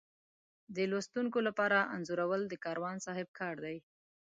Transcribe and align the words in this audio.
د 0.75 0.77
لوستونکي 0.91 1.39
لپاره 1.47 1.87
انځورول 1.95 2.41
د 2.47 2.53
کاروان 2.65 2.95
صاحب 3.05 3.27
کار 3.39 3.55
دی. 3.65 3.77